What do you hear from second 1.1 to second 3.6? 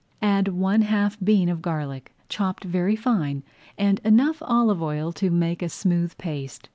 bean of garlic, chopped very fine,